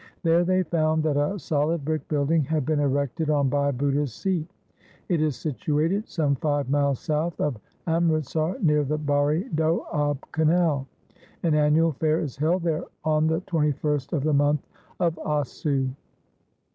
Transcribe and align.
There 0.23 0.43
they 0.43 0.63
found 0.63 1.03
that 1.03 1.15
a 1.15 1.37
solid 1.37 1.85
brick 1.85 2.07
building 2.07 2.41
had 2.43 2.65
been 2.65 2.79
erected 2.79 3.29
on 3.29 3.49
Bhai 3.49 3.71
Budha's 3.71 4.11
seat. 4.11 4.49
It 5.09 5.21
is 5.21 5.35
situated 5.35 6.09
some 6.09 6.37
five 6.37 6.71
miles 6.71 6.99
south 6.99 7.39
of 7.39 7.59
Amritsar 7.85 8.57
near 8.63 8.83
the 8.83 8.97
Bari 8.97 9.47
Doab 9.53 10.17
canal. 10.31 10.87
An 11.43 11.53
annual 11.53 11.91
fair 11.91 12.19
is 12.19 12.35
held 12.35 12.63
there 12.63 12.85
on 13.05 13.27
the 13.27 13.41
2ist 13.41 14.11
of 14.11 14.23
the 14.23 14.33
month 14.33 14.65
of 14.99 15.13
Assu. 15.17 15.91